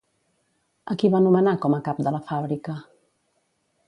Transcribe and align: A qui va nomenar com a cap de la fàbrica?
A 0.93 0.95
qui 1.03 1.11
va 1.15 1.19
nomenar 1.25 1.53
com 1.65 1.75
a 1.77 1.81
cap 1.89 2.01
de 2.07 2.13
la 2.17 2.21
fàbrica? 2.31 2.79